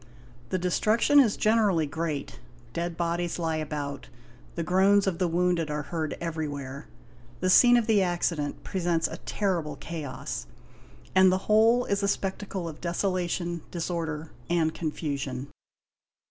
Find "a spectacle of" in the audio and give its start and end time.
12.01-12.81